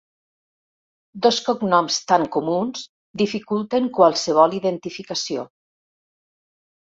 Dos 1.25 1.35
cognoms 1.49 1.97
tan 2.11 2.23
comuns 2.37 2.81
dificulten 3.21 3.91
qualsevol 3.99 4.57
identificació. 4.61 5.45